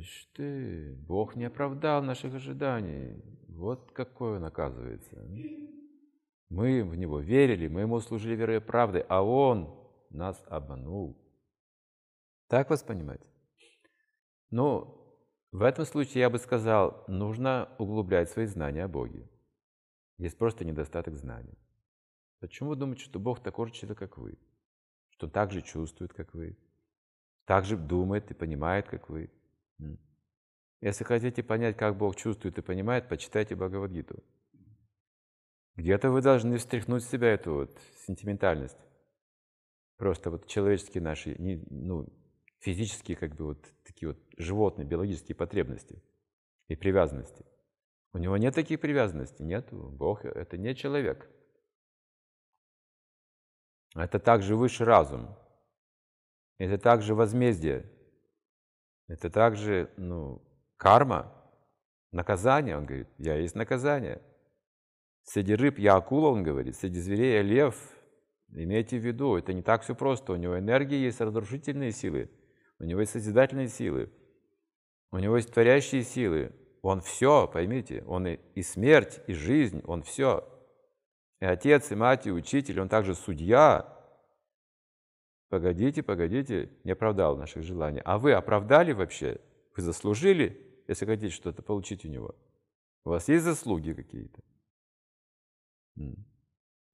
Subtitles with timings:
[0.00, 3.22] Ишь ты, Бог не оправдал наших ожиданий.
[3.48, 5.28] Вот какой он оказывается.
[6.48, 9.78] Мы в Него верили, мы Ему служили верой и правдой, а Он
[10.08, 11.18] нас обманул.
[12.48, 13.20] Так вас понимать?
[14.48, 14.96] Ну,
[15.52, 19.28] в этом случае я бы сказал, нужно углублять свои знания о Боге.
[20.16, 21.58] Есть просто недостаток знаний.
[22.40, 24.38] Почему вы думаете, что Бог такой же человек, как вы?
[25.10, 26.56] Что так же чувствует, как вы?
[27.44, 29.30] Так же думает и понимает, как вы?
[30.80, 34.22] Если хотите понять, как Бог чувствует и понимает, почитайте Бхагавадгиту.
[35.76, 38.78] Где-то вы должны встряхнуть в себя эту вот сентиментальность.
[39.96, 42.08] Просто вот человеческие наши, ну,
[42.60, 46.02] физические, как бы вот такие вот животные, биологические потребности
[46.68, 47.44] и привязанности.
[48.12, 49.68] У него нет таких привязанностей, нет.
[49.72, 51.30] Бог— это не человек.
[53.94, 55.36] Это также высший разум.
[56.58, 57.90] Это также возмездие.
[59.10, 60.40] Это также, ну,
[60.76, 61.34] карма,
[62.12, 62.76] наказание.
[62.76, 64.22] Он говорит, я есть наказание.
[65.24, 67.74] Среди рыб я акула, он говорит, среди зверей я лев.
[68.52, 70.32] Имейте в виду, это не так все просто.
[70.32, 72.30] У него энергии есть разрушительные силы,
[72.78, 74.12] у него есть созидательные силы,
[75.10, 76.52] у него есть творящие силы.
[76.82, 80.48] Он все, поймите, он и, и смерть, и жизнь, он все.
[81.40, 83.99] И отец, и мать, и учитель, он также судья.
[85.50, 88.00] Погодите, погодите, не оправдал наших желаний.
[88.04, 89.40] А вы оправдали вообще?
[89.76, 92.36] Вы заслужили, если хотите что-то получить у него?
[93.04, 94.40] У вас есть заслуги какие-то?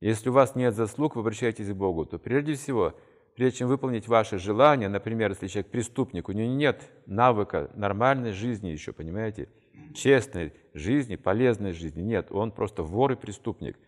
[0.00, 2.94] Если у вас нет заслуг, вы обращаетесь к Богу, то прежде всего,
[3.34, 8.68] прежде чем выполнить ваши желания, например, если человек преступник, у него нет навыка нормальной жизни
[8.68, 9.50] еще, понимаете,
[9.94, 13.78] честной жизни, полезной жизни, нет, он просто вор и преступник,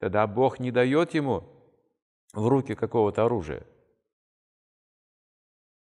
[0.00, 1.44] тогда Бог не дает ему
[2.34, 3.64] в руки какого-то оружия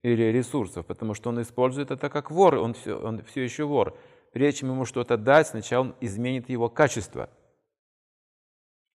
[0.03, 3.97] или ресурсов, потому что он использует это как вор, он все, он все еще вор.
[4.33, 7.29] Прежде чем ему что-то дать, сначала он изменит его качество–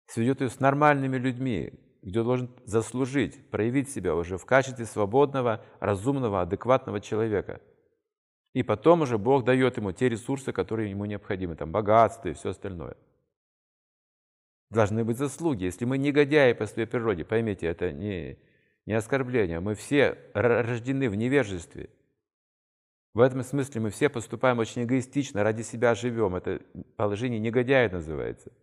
[0.08, 5.64] сведет ее с нормальными людьми, где он должен заслужить, проявить себя уже в качестве свободного,
[5.80, 7.62] разумного, адекватного человека.
[8.54, 12.50] И потом уже Бог дает ему те ресурсы, которые ему необходимы, там богатство и все
[12.50, 12.96] остальное.
[14.70, 15.66] Должны быть заслуги.
[15.66, 18.38] Если мы негодяи по своей природе, поймите, это не,
[18.86, 21.90] не оскорбление, мы все рождены в невежестве.
[23.14, 26.36] В этом смысле мы все поступаем очень эгоистично, ради себя живем.
[26.36, 26.62] Это
[26.98, 28.52] положение негодяя называется–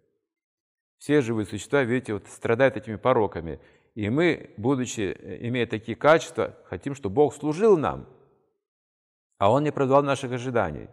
[1.02, 3.58] все живые существа, видите, вот страдают этими пороками.
[3.96, 8.08] И мы, будучи, э, имея такие качества, хотим, чтобы Бог служил нам,
[9.36, 10.88] а Он не оправдал наших ожиданий.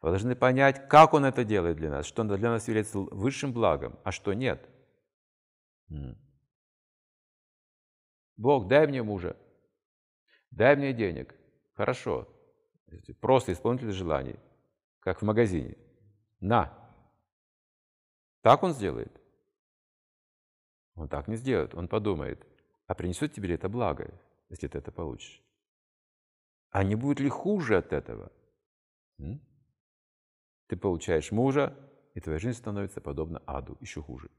[0.00, 3.52] Вы должны понять, как Он это делает для нас, что Он для нас является высшим
[3.52, 4.64] благом, а что нет.
[8.38, 9.36] Бог, дай мне мужа,
[10.50, 11.34] дай мне денег.
[11.74, 12.28] Хорошо.
[13.20, 14.38] Просто исполнитель желаний,
[15.00, 15.76] как в магазине.
[16.40, 16.72] На.
[18.40, 19.12] Так Он сделает.
[20.94, 21.74] Он так не сделает.
[21.74, 22.46] Он подумает,
[22.86, 24.08] а принесет тебе ли это благо,
[24.48, 25.42] если ты это получишь?
[26.70, 28.32] А не будет ли хуже от этого?
[29.18, 29.40] М?
[30.68, 31.76] Ты получаешь мужа,
[32.14, 34.30] и твоя жизнь становится подобна аду, еще хуже.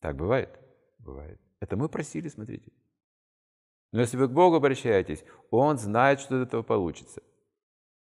[0.00, 0.58] Так бывает?
[0.98, 1.40] Бывает.
[1.58, 2.72] Это мы просили, смотрите.
[3.94, 7.22] Но если вы к Богу обращаетесь, Он знает, что из этого получится.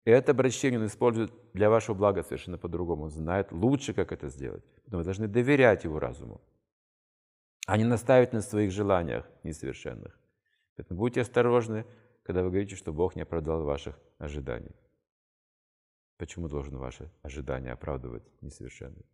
[0.05, 3.03] Это обращение Он использует для вашего блага совершенно по-другому.
[3.03, 4.63] Он знает лучше, как это сделать.
[4.87, 6.39] Но вы должны доверять Его разуму
[7.71, 10.19] а не наставить на своих желаниях несовершенных.
[10.75, 11.85] Поэтому будьте осторожны,
[12.23, 14.75] когда вы говорите, что Бог не оправдал ваших ожиданий.
[16.17, 19.05] Почему должен ваши ожидания оправдывать несовершенные?